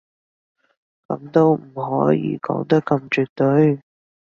[1.09, 3.79] 噉都唔可以講得咁絕對